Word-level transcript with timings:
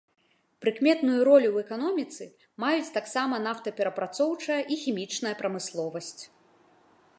Прыкметную 0.65 1.17
ролю 1.27 1.49
ў 1.51 1.57
эканоміцы 1.65 2.25
маюць 2.63 2.93
таксама 2.97 3.35
нафтаперапрацоўчая 3.47 4.59
і 4.77 4.81
хімічная 4.85 5.35
прамысловасць. 5.43 6.21